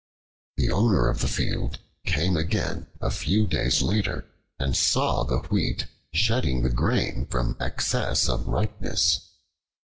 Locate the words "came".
2.07-2.35